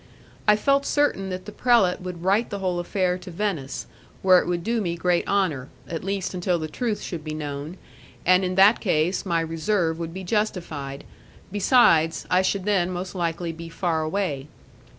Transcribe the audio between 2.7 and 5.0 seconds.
affair to Venice, where it would do me